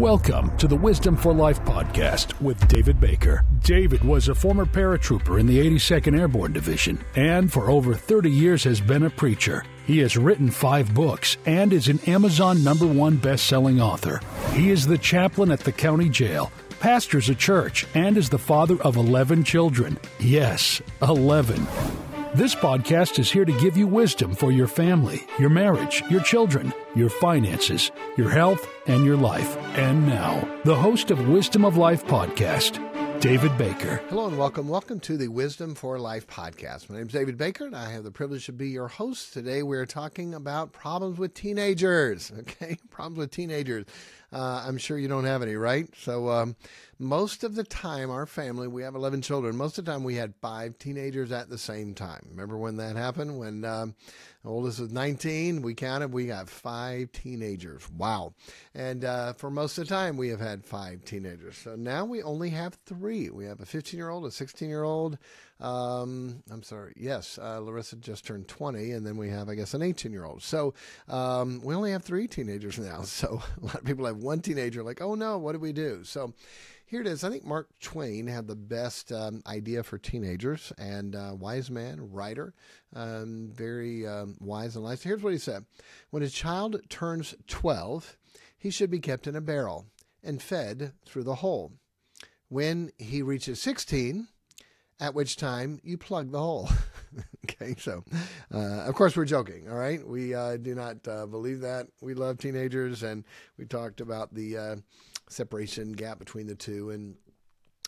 [0.00, 3.44] Welcome to the Wisdom for Life podcast with David Baker.
[3.62, 8.64] David was a former paratrooper in the 82nd Airborne Division and for over 30 years
[8.64, 9.62] has been a preacher.
[9.86, 14.22] He has written five books and is an Amazon number one best-selling author.
[14.54, 18.80] He is the chaplain at the county jail, pastors a church, and is the father
[18.80, 19.98] of 11 children.
[20.18, 21.66] Yes, 11.
[22.32, 26.72] This podcast is here to give you wisdom for your family, your marriage, your children,
[26.94, 29.56] your finances, your health, and your life.
[29.76, 32.78] And now, the host of Wisdom of Life podcast,
[33.20, 34.00] David Baker.
[34.10, 34.68] Hello and welcome.
[34.68, 36.88] Welcome to the Wisdom for Life podcast.
[36.88, 39.32] My name is David Baker and I have the privilege to be your host.
[39.32, 42.30] Today we're talking about problems with teenagers.
[42.38, 43.86] Okay, problems with teenagers.
[44.32, 45.88] Uh, I'm sure you don't have any, right?
[45.96, 46.56] So, um,
[47.00, 49.56] most of the time, our family, we have 11 children.
[49.56, 52.26] Most of the time, we had five teenagers at the same time.
[52.30, 53.38] Remember when that happened?
[53.38, 53.94] When um,
[54.44, 57.90] oldest was 19, we counted, we got five teenagers.
[57.90, 58.34] Wow.
[58.74, 61.56] And uh, for most of the time, we have had five teenagers.
[61.56, 63.30] So now we only have three.
[63.30, 65.18] We have a 15 year old, a 16 year old,
[65.60, 66.94] um, I'm sorry.
[66.96, 70.24] Yes, uh, Larissa just turned 20, and then we have, I guess, an 18 year
[70.24, 70.42] old.
[70.42, 70.74] So
[71.08, 73.04] um, we only have three teenagers now.
[73.20, 76.04] So a lot of people have one teenager, like, oh no, what do we do?
[76.04, 76.34] So
[76.86, 77.22] here it is.
[77.22, 82.10] I think Mark Twain had the best um, idea for teenagers, and uh, wise man,
[82.10, 82.52] writer,
[82.94, 85.02] um, very um, wise and wise.
[85.02, 85.64] Here's what he said:
[86.10, 88.16] When a child turns 12,
[88.58, 89.86] he should be kept in a barrel
[90.22, 91.72] and fed through the hole.
[92.48, 94.26] When he reaches 16,
[94.98, 96.68] at which time you plug the hole.
[97.44, 98.04] okay, so
[98.54, 100.06] uh, of course we're joking, all right?
[100.06, 101.88] We uh, do not uh, believe that.
[102.00, 103.24] We love teenagers, and
[103.58, 104.76] we talked about the uh,
[105.28, 107.14] separation gap between the two, and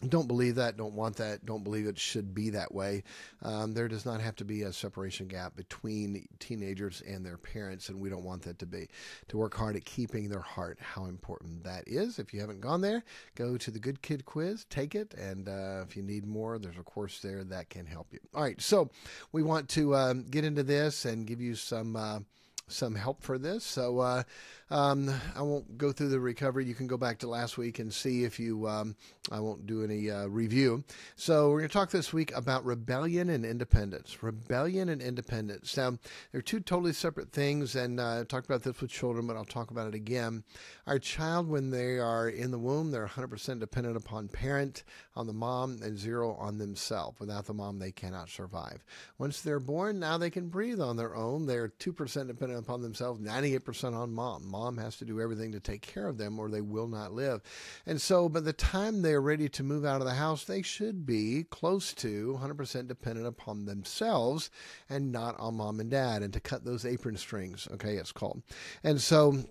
[0.09, 3.05] don't believe that, don't want that, don't believe it should be that way.
[3.43, 7.89] Um, there does not have to be a separation gap between teenagers and their parents,
[7.89, 8.89] and we don't want that to be.
[9.29, 12.19] To work hard at keeping their heart, how important that is.
[12.19, 15.85] If you haven't gone there, go to the Good Kid Quiz, take it, and uh,
[15.87, 18.21] if you need more, there's a course there that can help you.
[18.35, 18.91] All right, so
[19.31, 21.97] we want to um, get into this and give you some.
[21.97, 22.21] Uh,
[22.69, 23.65] some help for this.
[23.65, 24.23] So uh,
[24.71, 26.65] um, I won't go through the recovery.
[26.65, 28.67] You can go back to last week and see if you.
[28.67, 28.97] Um,
[29.31, 30.83] I won't do any uh, review.
[31.15, 34.23] So we're going to talk this week about rebellion and independence.
[34.23, 35.77] Rebellion and independence.
[35.77, 35.99] Now
[36.33, 39.45] they're two totally separate things, and uh, I talked about this with children, but I'll
[39.45, 40.43] talk about it again.
[40.87, 44.85] Our child, when they are in the womb, they're 100% dependent upon parent,
[45.15, 47.21] on the mom, and zero on themselves.
[47.21, 48.85] Without the mom, they cannot survive.
[49.19, 51.47] Once they're born, now they can breathe on their own.
[51.47, 54.47] They're 2% dependent upon themselves, 98% on mom.
[54.47, 57.43] Mom has to do everything to take care of them or they will not live.
[57.87, 61.05] And so by the time they're ready to move out of the house, they should
[61.05, 64.51] be close to 100% dependent upon themselves
[64.89, 68.43] and not on mom and dad and to cut those apron strings, okay, it's called.
[68.83, 69.45] And so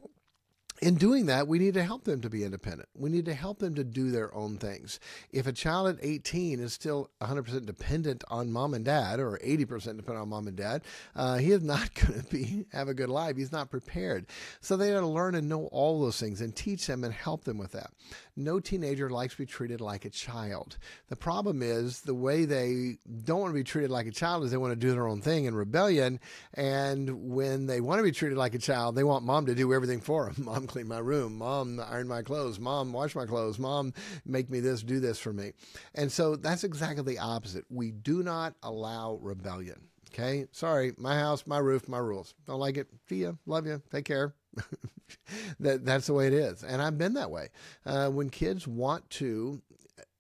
[0.81, 2.89] in doing that, we need to help them to be independent.
[2.95, 4.99] We need to help them to do their own things.
[5.31, 9.67] If a child at 18 is still 100% dependent on mom and dad, or 80%
[9.69, 10.81] dependent on mom and dad,
[11.15, 13.37] uh, he is not going to be have a good life.
[13.37, 14.25] He's not prepared.
[14.59, 17.43] So they got to learn and know all those things and teach them and help
[17.43, 17.91] them with that.
[18.35, 20.77] No teenager likes to be treated like a child.
[21.09, 24.51] The problem is the way they don't want to be treated like a child is
[24.51, 26.19] they want to do their own thing in rebellion.
[26.55, 29.73] And when they want to be treated like a child, they want mom to do
[29.73, 30.45] everything for them.
[30.51, 31.37] Mom clean my room.
[31.37, 32.59] Mom, iron my clothes.
[32.59, 33.59] Mom, wash my clothes.
[33.59, 33.93] Mom,
[34.25, 35.51] make me this, do this for me.
[35.95, 37.65] And so that's exactly the opposite.
[37.69, 39.89] We do not allow rebellion.
[40.13, 40.47] Okay.
[40.51, 42.33] Sorry, my house, my roof, my rules.
[42.47, 42.87] Don't like it.
[43.07, 43.33] See ya.
[43.45, 43.81] Love you.
[43.91, 44.33] Take care.
[45.59, 47.47] that that's the way it is, and I've been that way.
[47.85, 49.61] Uh, when kids want to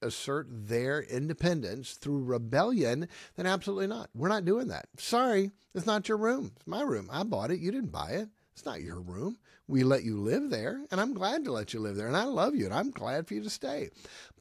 [0.01, 4.09] assert their independence through rebellion, then absolutely not.
[4.15, 4.87] We're not doing that.
[4.97, 6.53] Sorry, it's not your room.
[6.55, 7.09] It's my room.
[7.11, 7.59] I bought it.
[7.59, 8.29] You didn't buy it.
[8.53, 9.37] It's not your room.
[9.67, 12.25] We let you live there, and I'm glad to let you live there, and I
[12.25, 13.89] love you, and I'm glad for you to stay.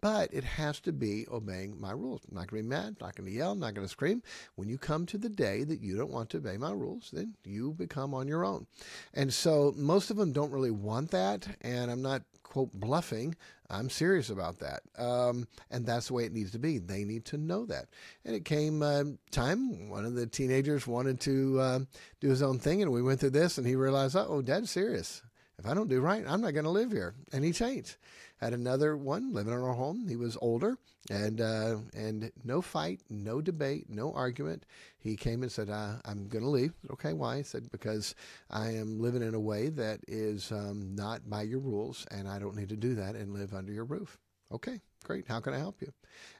[0.00, 2.22] But it has to be obeying my rules.
[2.28, 4.22] I'm not going to be mad, not going to yell, not going to scream.
[4.56, 7.34] When you come to the day that you don't want to obey my rules, then
[7.44, 8.66] you become on your own.
[9.14, 13.34] And so most of them don't really want that, and I'm not quote bluffing.
[13.70, 14.82] I'm serious about that.
[14.98, 16.78] Um, and that's the way it needs to be.
[16.78, 17.86] They need to know that.
[18.24, 21.78] And it came uh, time, one of the teenagers wanted to uh,
[22.20, 25.22] do his own thing, and we went through this, and he realized, oh, dad's serious.
[25.58, 27.14] If I don't do right, I'm not going to live here.
[27.32, 27.96] And he changed.
[28.40, 30.08] Had another one living in our home.
[30.08, 30.78] He was older,
[31.10, 34.64] and uh, and no fight, no debate, no argument.
[34.98, 37.38] He came and said, uh, "I'm going to leave." Okay, why?
[37.38, 38.14] He said, "Because
[38.48, 42.38] I am living in a way that is um, not by your rules, and I
[42.38, 44.18] don't need to do that and live under your roof."
[44.52, 45.28] Okay, great.
[45.28, 45.92] How can I help you?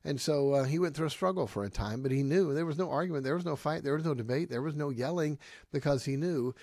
[0.05, 2.67] And so uh, he went through a struggle for a time, but he knew there
[2.67, 5.39] was no argument, there was no fight, there was no debate, there was no yelling
[5.71, 6.55] because he knew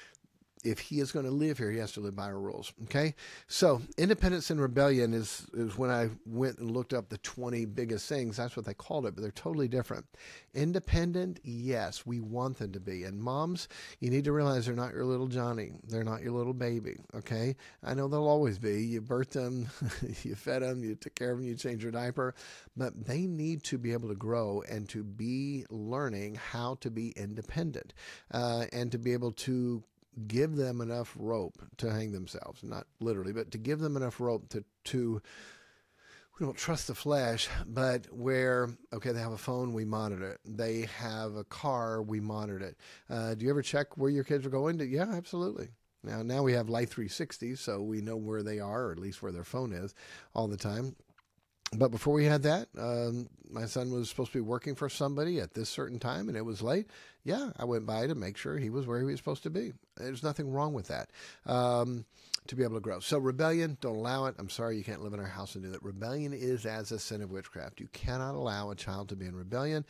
[0.64, 2.74] if he is going to live here, he has to live by our rules.
[2.84, 3.16] Okay.
[3.48, 8.08] So independence and rebellion is, is when I went and looked up the 20 biggest
[8.08, 8.38] things.
[8.38, 10.06] That's what they called it, but they're totally different.
[10.54, 13.04] Independent, yes, we want them to be.
[13.04, 13.68] And moms,
[14.00, 15.72] you need to realize they're not your little Johnny.
[15.88, 16.98] They're not your little baby.
[17.16, 17.56] Okay.
[17.84, 18.84] I know they'll always be.
[18.84, 19.70] You birthed them,
[20.24, 22.34] you fed them, you took care of them, you changed your diaper,
[22.76, 27.12] but they need to be able to grow and to be learning how to be
[27.12, 27.94] independent
[28.32, 29.84] uh, and to be able to
[30.28, 34.50] give them enough rope to hang themselves, not literally, but to give them enough rope
[34.50, 35.22] to, to
[36.40, 40.40] we don't trust the flesh, but where, okay, they have a phone, we monitor it.
[40.46, 42.78] They have a car, we monitor it.
[43.10, 44.78] Uh, do you ever check where your kids are going?
[44.78, 44.86] To?
[44.86, 45.70] Yeah, absolutely.
[46.04, 49.22] Now, now we have Life 360, so we know where they are, or at least
[49.24, 49.96] where their phone is
[50.36, 50.96] all the time
[51.74, 55.40] but before we had that, um, my son was supposed to be working for somebody
[55.40, 56.88] at this certain time, and it was late.
[57.24, 59.74] Yeah, I went by to make sure he was where he was supposed to be.
[59.98, 61.10] There's nothing wrong with that.
[61.46, 62.06] Um,
[62.48, 63.00] to be able to grow.
[63.00, 64.36] So rebellion, don't allow it.
[64.40, 65.84] I'm sorry you can't live in our house and do that.
[65.84, 67.82] Rebellion is as a sin of witchcraft.
[67.82, 69.86] You cannot allow a child to be in rebellion.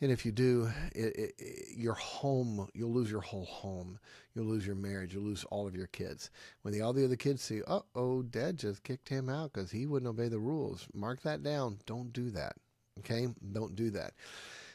[0.00, 3.98] And if you do, it, it, it, your home, you'll lose your whole home.
[4.34, 5.12] You'll lose your marriage.
[5.12, 6.30] You'll lose all of your kids.
[6.62, 9.70] When the, all the other kids see, oh, oh, dad just kicked him out because
[9.70, 10.88] he wouldn't obey the rules.
[10.94, 11.78] Mark that down.
[11.84, 12.54] Don't do that.
[13.00, 13.28] Okay?
[13.52, 14.14] Don't do that.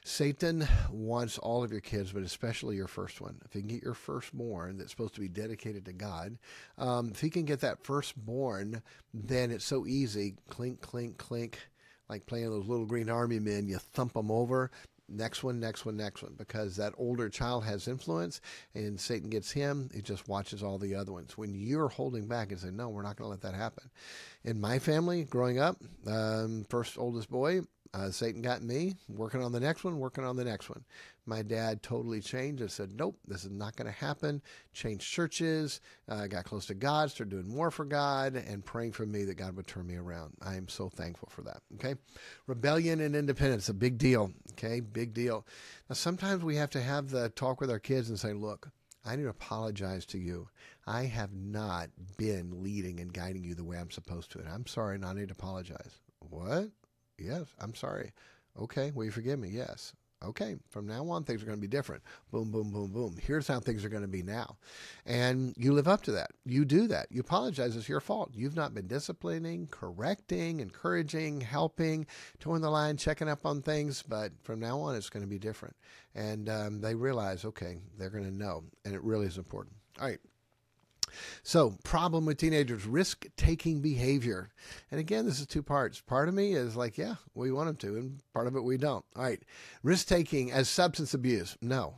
[0.03, 3.41] Satan wants all of your kids, but especially your first one.
[3.45, 6.37] If you can get your firstborn that's supposed to be dedicated to God,
[6.77, 8.83] um, if he can get that firstborn,
[9.15, 10.35] then it's so easy.
[10.47, 11.57] Clink, clink, clink
[12.07, 14.69] like playing those little green army men, you thump them over
[15.09, 18.41] next one, next one, next one, because that older child has influence
[18.73, 21.37] and Satan gets him, he just watches all the other ones.
[21.37, 23.89] When you're holding back and saying, no, we're not going to let that happen.
[24.43, 27.61] In my family, growing up, um, first oldest boy,
[27.95, 30.83] uh, Satan got me working on the next one, working on the next one.
[31.25, 34.41] My dad totally changed and said, Nope, this is not going to happen.
[34.73, 39.05] Changed churches, uh, got close to God, started doing more for God, and praying for
[39.05, 40.33] me that God would turn me around.
[40.41, 41.61] I am so thankful for that.
[41.75, 41.95] Okay.
[42.47, 44.31] Rebellion and independence, a big deal.
[44.51, 44.81] Okay.
[44.81, 45.45] Big deal.
[45.89, 48.67] Now, sometimes we have to have the talk with our kids and say, Look,
[49.05, 50.49] I need to apologize to you.
[50.85, 54.39] I have not been leading and guiding you the way I'm supposed to.
[54.39, 56.01] And I'm sorry, and I need to apologize.
[56.29, 56.71] What?
[57.17, 58.11] Yes, I'm sorry.
[58.59, 59.49] Okay, will you forgive me?
[59.49, 59.93] Yes.
[60.23, 62.01] Okay, from now on, things are going to be different.
[62.31, 63.15] Boom, boom, boom, boom.
[63.21, 64.57] Here's how things are going to be now.
[65.05, 66.31] And you live up to that.
[66.45, 67.07] You do that.
[67.11, 67.75] You apologize.
[67.75, 68.31] It's your fault.
[68.33, 72.07] You've not been disciplining, correcting, encouraging, helping,
[72.39, 74.01] toeing the line, checking up on things.
[74.01, 75.75] But from now on, it's going to be different.
[76.15, 78.63] And um, they realize, okay, they're going to know.
[78.83, 79.75] And it really is important.
[79.99, 80.19] All right.
[81.43, 84.49] So, problem with teenagers risk taking behavior.
[84.91, 86.01] And again, this is two parts.
[86.01, 88.77] Part of me is like, yeah, we want them to, and part of it we
[88.77, 89.05] don't.
[89.15, 89.41] All right.
[89.83, 91.57] Risk taking as substance abuse.
[91.61, 91.95] No,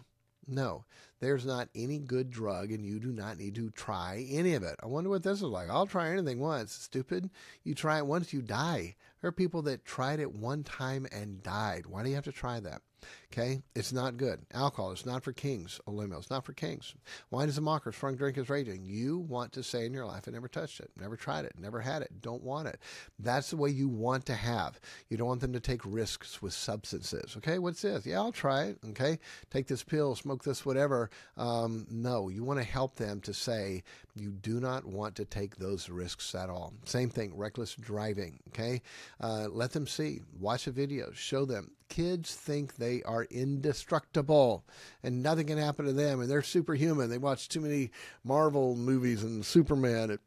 [0.47, 0.85] no.
[1.19, 4.75] There's not any good drug, and you do not need to try any of it.
[4.83, 5.69] I wonder what this is like.
[5.69, 6.73] I'll try anything once.
[6.73, 7.31] Stupid.
[7.63, 8.95] You try it once, you die.
[9.21, 11.87] There are people that tried it one time and died.
[11.87, 12.83] Why do you have to try that?
[13.31, 14.39] Okay, it's not good.
[14.53, 15.79] Alcohol is not for kings.
[15.85, 16.95] O Lemuel, it's not for kings.
[17.29, 17.91] Wine is a mocker.
[17.91, 18.85] Strong drink is raging.
[18.85, 21.79] You want to say in your life, I never touched it, never tried it, never
[21.79, 22.79] had it, don't want it.
[23.19, 24.79] That's the way you want to have.
[25.09, 27.35] You don't want them to take risks with substances.
[27.37, 28.05] Okay, what's this?
[28.05, 28.79] Yeah, I'll try it.
[28.89, 29.19] Okay,
[29.51, 31.09] take this pill, smoke this, whatever.
[31.35, 33.83] Um, no, you want to help them to say
[34.15, 36.73] you do not want to take those risks at all.
[36.85, 38.39] Same thing, reckless driving.
[38.49, 38.81] Okay,
[39.21, 44.65] uh, let them see, watch a video, show them kids think they are indestructible
[45.03, 47.09] and nothing can happen to them and they're superhuman.
[47.09, 47.91] They watch too many
[48.23, 50.17] Marvel movies and Superman.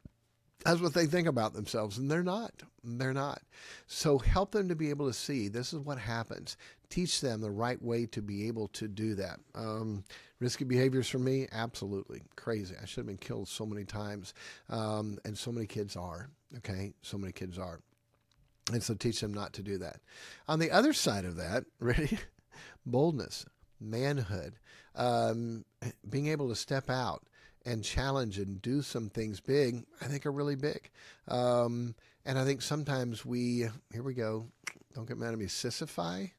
[0.63, 2.51] That's what they think about themselves, and they're not.
[2.83, 3.41] They're not.
[3.87, 6.55] So help them to be able to see this is what happens.
[6.89, 9.39] Teach them the right way to be able to do that.
[9.55, 10.03] Um,
[10.39, 12.75] risky behaviors for me, absolutely crazy.
[12.79, 14.33] I should have been killed so many times,
[14.69, 16.29] um, and so many kids are.
[16.57, 17.79] Okay, so many kids are.
[18.73, 19.97] And so teach them not to do that.
[20.47, 22.17] On the other side of that, ready?
[22.85, 23.45] Boldness,
[23.79, 24.55] manhood,
[24.95, 25.65] um,
[26.09, 27.23] being able to step out
[27.65, 30.89] and challenge and do some things big, I think are really big.
[31.27, 34.47] Um, and I think sometimes we, here we go,
[34.95, 36.31] don't get mad at me, sissify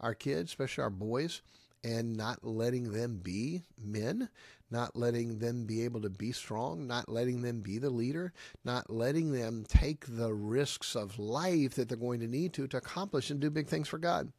[0.00, 1.42] our kids, especially our boys,
[1.84, 4.28] and not letting them be men,
[4.70, 8.32] not letting them be able to be strong, not letting them be the leader,
[8.64, 12.78] not letting them take the risks of life that they're going to need to to
[12.78, 14.32] accomplish and do big things for God.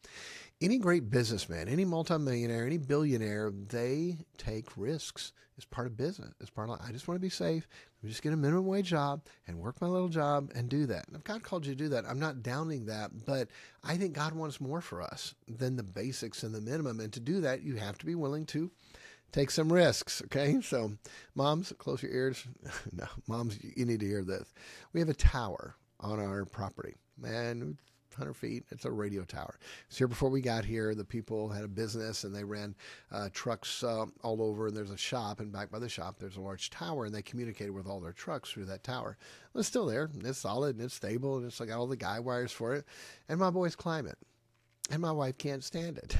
[0.59, 5.31] Any great businessman, any multimillionaire, any billionaire, they take risks.
[5.57, 6.33] It's part of business.
[6.41, 7.67] It's part of, I just want to be safe.
[8.05, 11.07] Me just get a minimum wage job and work my little job and do that.
[11.07, 13.47] And if God called you to do that, I'm not downing that, but
[13.83, 16.99] I think God wants more for us than the basics and the minimum.
[16.99, 18.69] And to do that, you have to be willing to
[19.31, 20.21] take some risks.
[20.25, 20.91] Okay, so
[21.33, 22.45] moms, close your ears.
[22.91, 24.53] no, moms, you need to hear this.
[24.93, 27.79] We have a tower on our property, man.
[28.17, 28.63] 100 feet.
[28.71, 29.59] It's a radio tower.
[29.89, 32.75] So here before we got here, the people had a business and they ran
[33.11, 34.67] uh, trucks uh, all over.
[34.67, 37.21] And there's a shop, and back by the shop, there's a large tower, and they
[37.21, 39.17] communicated with all their trucks through that tower.
[39.53, 40.09] Well, it's still there.
[40.23, 42.85] It's solid and it's stable, and it's got all the guy wires for it.
[43.27, 44.17] And my boys climb it,
[44.91, 46.17] and my wife can't stand it.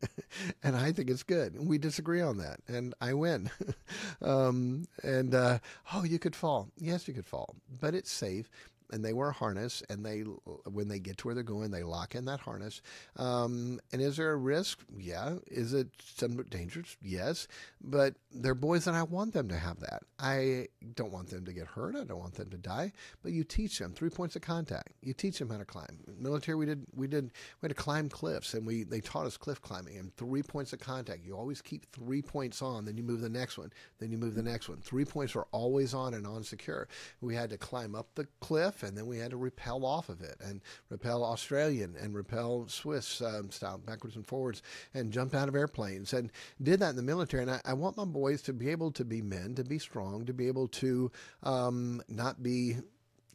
[0.62, 1.56] and I think it's good.
[1.66, 3.50] We disagree on that, and I win.
[4.22, 5.58] um, and uh,
[5.94, 6.68] oh, you could fall.
[6.78, 8.50] Yes, you could fall, but it's safe
[8.92, 11.82] and they wear a harness and they when they get to where they're going they
[11.82, 12.82] lock in that harness.
[13.16, 14.80] Um, and is there a risk?
[14.96, 15.36] Yeah.
[15.46, 16.96] Is it somewhat dangerous?
[17.00, 17.48] Yes.
[17.82, 20.02] But they're boys and i want them to have that.
[20.18, 21.96] I don't want them to get hurt.
[21.96, 22.92] I don't want them to die.
[23.22, 24.92] But you teach them three points of contact.
[25.00, 25.98] You teach them how to climb.
[26.18, 29.36] Military we did we did we had to climb cliffs and we they taught us
[29.36, 31.24] cliff climbing and three points of contact.
[31.24, 34.34] You always keep three points on then you move the next one then you move
[34.34, 34.78] the next one.
[34.78, 36.88] Three points are always on and on secure.
[37.20, 40.20] We had to climb up the cliff and then we had to rappel off of
[40.20, 40.60] it and
[40.90, 44.62] rappel Australian and rappel Swiss um, style backwards and forwards
[44.94, 46.30] and jump out of airplanes and
[46.62, 47.42] did that in the military.
[47.42, 50.26] And I, I, want my boys to be able to be men, to be strong,
[50.26, 51.10] to be able to
[51.42, 52.76] um, not be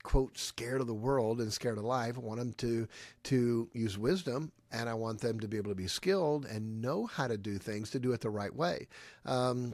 [0.03, 2.15] quote scared of the world and scared of life.
[2.17, 2.87] I want them to
[3.23, 7.05] to use wisdom, and I want them to be able to be skilled and know
[7.05, 8.87] how to do things to do it the right way.
[9.25, 9.73] Um,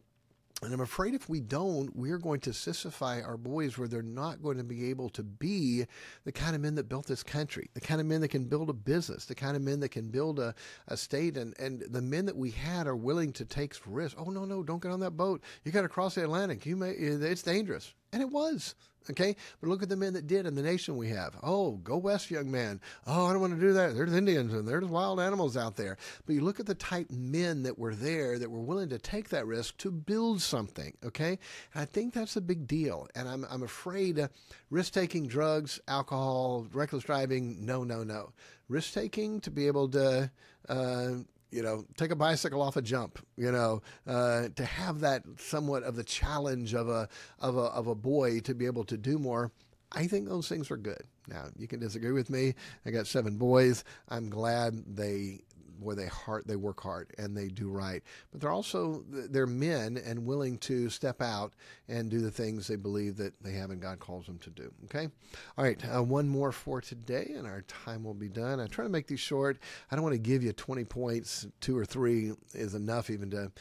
[0.64, 4.42] and I'm afraid if we don't, we're going to sissify our boys where they're not
[4.42, 5.86] going to be able to be
[6.26, 8.70] the kind of men that built this country, the kind of men that can build
[8.70, 10.54] a business, the kind of men that can build a,
[10.88, 11.38] a state.
[11.38, 14.20] And, and the men that we had are willing to take risks.
[14.20, 15.42] Oh, no, no, don't get on that boat.
[15.64, 16.66] You got to cross the Atlantic.
[16.66, 17.94] You may, it's dangerous.
[18.12, 18.76] And it was.
[19.10, 21.36] Okay, but look at the men that did in the nation we have.
[21.44, 22.80] Oh, go west, young man.
[23.06, 23.96] Oh, I don't want to do that.
[23.96, 25.98] There's Indians and there's wild animals out there.
[26.26, 29.30] But you look at the type men that were there that were willing to take
[29.30, 30.94] that risk to build something.
[31.04, 31.40] Okay,
[31.74, 33.08] and I think that's a big deal.
[33.16, 34.28] And I'm I'm afraid uh,
[34.70, 37.66] risk taking, drugs, alcohol, reckless driving.
[37.66, 38.32] No, no, no.
[38.70, 40.32] Risk taking to be able to
[40.70, 41.12] uh,
[41.54, 45.84] you know, take a bicycle off a jump, you know, uh, to have that somewhat
[45.84, 47.08] of the challenge of a,
[47.40, 49.52] of a, of a boy to be able to do more.
[49.92, 51.04] I think those things are good.
[51.28, 52.56] Now, you can disagree with me.
[52.86, 53.84] I got seven boys.
[54.10, 55.42] I'm glad they
[55.80, 58.02] boy, they hard, they work hard and they do right.
[58.32, 61.54] But they're also they're men and willing to step out
[61.88, 64.72] and do the things they believe that they have and God calls them to do.
[64.86, 65.10] Okay,
[65.58, 68.60] all right, uh, one more for today, and our time will be done.
[68.60, 69.60] I try to make these short.
[69.92, 71.48] I don't want to give you 20 points.
[71.60, 73.52] Two or three is enough even to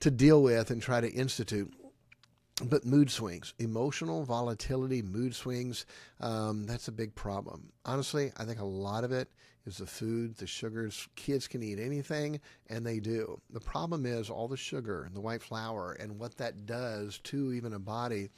[0.00, 1.72] to deal with and try to institute
[2.62, 5.86] but mood swings, emotional volatility, mood swings,
[6.20, 7.72] um, that's a big problem.
[7.84, 9.28] Honestly, I think a lot of it
[9.66, 11.08] is the food, the sugars.
[11.16, 13.40] Kids can eat anything, and they do.
[13.50, 17.52] The problem is all the sugar and the white flour and what that does to
[17.52, 18.28] even a body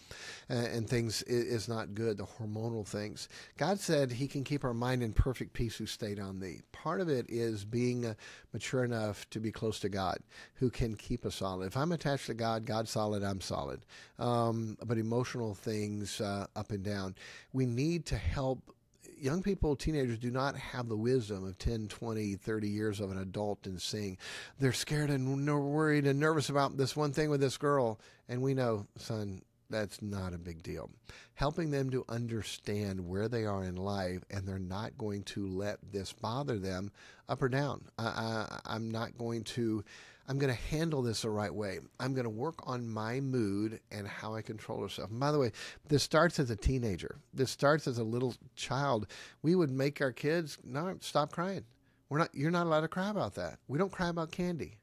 [0.49, 3.29] and, and things is not good, the hormonal things.
[3.57, 6.61] God said He can keep our mind in perfect peace who stayed on Thee.
[6.73, 8.15] Part of it is being uh,
[8.53, 10.19] mature enough to be close to God,
[10.55, 11.67] who can keep us solid.
[11.67, 13.85] If I'm attached to God, God's solid, I'm solid.
[14.19, 17.15] Um, but emotional things uh, up and down.
[17.53, 18.76] We need to help
[19.19, 23.19] young people, teenagers, do not have the wisdom of 10, 20, 30 years of an
[23.19, 24.19] adult and seeing.
[24.59, 28.01] They're scared and worried and nervous about this one thing with this girl.
[28.29, 30.91] And we know, son, that's not a big deal.
[31.35, 35.79] Helping them to understand where they are in life and they're not going to let
[35.93, 36.91] this bother them
[37.29, 37.85] up or down.
[37.99, 39.85] I, I, I'm not going to
[40.29, 41.79] I'm going to handle this the right way.
[42.01, 45.11] I'm going to work on my mood and how I control myself.
[45.11, 45.53] And by the way,
[45.89, 47.21] this starts as a teenager.
[47.33, 49.07] This starts as a little child.
[49.43, 51.65] We would make our kids not stop crying.
[52.09, 52.35] We're not.
[52.35, 53.59] You're not allowed to cry about that.
[53.69, 54.79] We don't cry about candy.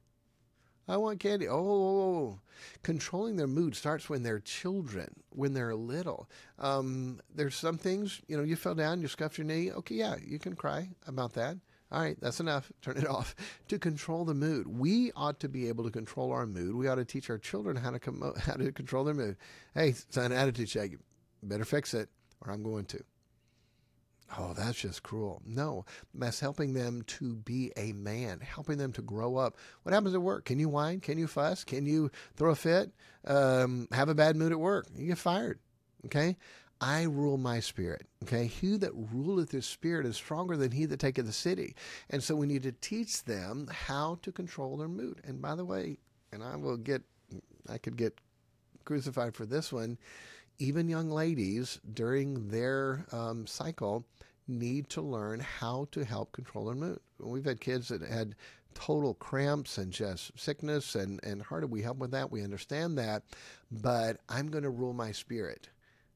[0.87, 1.47] I want candy.
[1.47, 2.39] Oh, oh, oh, oh,
[2.83, 6.29] controlling their mood starts when they're children, when they're little.
[6.59, 9.71] Um, there's some things, you know, you fell down, you scuffed your knee.
[9.71, 11.57] Okay, yeah, you can cry about that.
[11.93, 12.71] All right, that's enough.
[12.81, 13.35] Turn it off.
[13.67, 16.75] To control the mood, we ought to be able to control our mood.
[16.75, 19.37] We ought to teach our children how to com- how to control their mood.
[19.75, 20.91] Hey, son, attitude check.
[21.43, 22.09] better fix it,
[22.41, 23.03] or I'm going to.
[24.35, 25.43] Oh, that's just cruel.
[25.45, 25.85] No,
[26.15, 29.57] that's helping them to be a man, helping them to grow up.
[29.83, 30.45] What happens at work?
[30.45, 31.01] Can you whine?
[31.01, 31.63] Can you fuss?
[31.63, 32.91] Can you throw a fit?
[33.27, 34.87] Um, have a bad mood at work?
[34.95, 35.59] You get fired.
[36.05, 36.37] Okay?
[36.83, 38.07] I rule my spirit.
[38.23, 38.45] Okay.
[38.45, 41.75] He that ruleth his spirit is stronger than he that taketh the city.
[42.09, 45.21] And so we need to teach them how to control their mood.
[45.23, 45.97] And by the way,
[46.33, 47.01] and I will get,
[47.69, 48.19] I could get
[48.83, 49.97] crucified for this one.
[50.59, 54.05] Even young ladies during their um, cycle
[54.49, 56.99] need to learn how to help control their mood.
[57.17, 58.35] We've had kids that had
[58.73, 62.29] total cramps and just sickness and, and how do we help with that?
[62.29, 63.23] We understand that.
[63.71, 65.69] But I'm going to rule my spirit.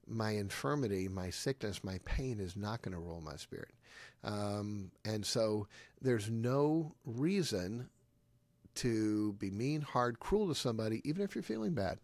[0.07, 3.73] My infirmity, my sickness, my pain is not going to rule my spirit.
[4.23, 5.67] Um, and so
[6.01, 7.89] there's no reason
[8.75, 11.99] to be mean, hard, cruel to somebody, even if you're feeling bad.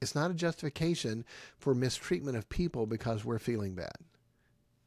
[0.00, 1.24] It's not a justification
[1.58, 3.96] for mistreatment of people because we're feeling bad.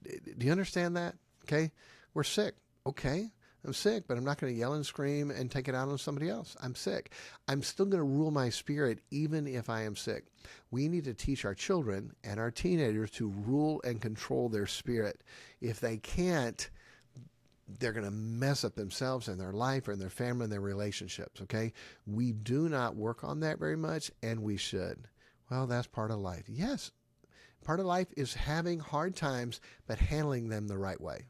[0.03, 1.15] Do you understand that?
[1.43, 1.71] Okay.
[2.13, 2.55] We're sick.
[2.85, 3.31] Okay.
[3.65, 5.97] I'm sick, but I'm not going to yell and scream and take it out on
[5.97, 6.55] somebody else.
[6.61, 7.11] I'm sick.
[7.47, 10.25] I'm still going to rule my spirit even if I am sick.
[10.71, 15.21] We need to teach our children and our teenagers to rule and control their spirit.
[15.59, 16.69] If they can't,
[17.79, 21.41] they're going to mess up themselves and their life and their family and their relationships.
[21.41, 21.73] Okay.
[22.05, 25.07] We do not work on that very much, and we should.
[25.49, 26.45] Well, that's part of life.
[26.47, 26.91] Yes.
[27.65, 31.27] Part of life is having hard times, but handling them the right way.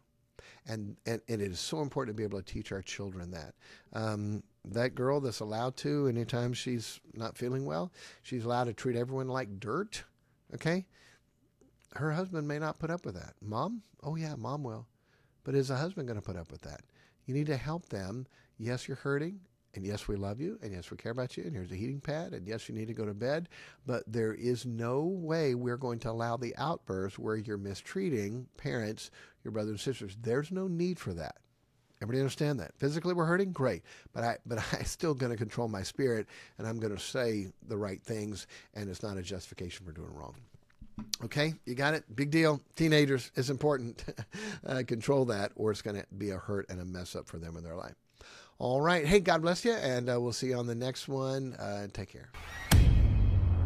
[0.68, 3.54] And, and, and it is so important to be able to teach our children that.
[3.94, 8.98] Um, that girl that's allowed to, anytime she's not feeling well, she's allowed to treat
[8.98, 10.04] everyone like dirt.
[10.54, 10.86] Okay.
[11.94, 13.34] Her husband may not put up with that.
[13.42, 13.82] Mom?
[14.04, 14.88] Oh, yeah, mom will.
[15.44, 16.82] But is a husband going to put up with that?
[17.26, 18.28] You need to help them.
[18.58, 19.40] Yes, you're hurting.
[19.74, 20.58] And yes, we love you.
[20.62, 21.44] And yes, we care about you.
[21.44, 22.34] And here's a heating pad.
[22.34, 23.48] And yes, you need to go to bed.
[23.86, 29.12] But there is no way we're going to allow the outbursts where you're mistreating parents,
[29.48, 30.18] your brothers and sisters.
[30.22, 31.38] There's no need for that.
[32.02, 32.78] Everybody understand that?
[32.78, 33.82] Physically, we're hurting, great,
[34.14, 36.28] but I, but I'm still going to control my spirit,
[36.58, 40.14] and I'm going to say the right things, and it's not a justification for doing
[40.14, 40.36] wrong.
[41.24, 42.04] Okay, you got it.
[42.16, 42.62] Big deal.
[42.76, 44.04] Teenagers is important.
[44.68, 47.38] uh, control that, or it's going to be a hurt and a mess up for
[47.38, 47.96] them in their life.
[48.60, 49.06] All right.
[49.06, 51.54] Hey, God bless you, and uh, we'll see you on the next one.
[51.54, 52.30] Uh, take care.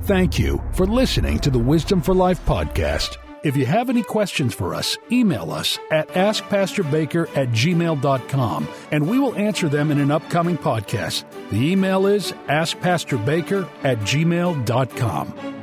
[0.04, 3.18] Thank you for listening to the Wisdom for Life podcast.
[3.44, 9.18] If you have any questions for us, email us at askpastorbaker at gmail.com and we
[9.18, 11.24] will answer them in an upcoming podcast.
[11.50, 15.61] The email is askpastorbaker at gmail.com.